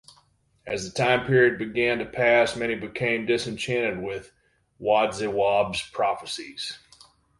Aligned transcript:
As 0.65 0.83
the 0.83 0.97
time 0.97 1.27
period 1.27 1.59
began 1.59 1.99
to 1.99 2.07
pass, 2.07 2.55
many 2.55 2.73
became 2.73 3.27
disenchanted 3.27 3.99
with 4.01 4.31
Wodziwob's 4.79 5.91
prophecies. 5.91 6.79